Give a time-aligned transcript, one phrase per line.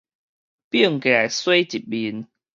[0.03, 0.05] 反過
[1.11, 2.27] 來洗這面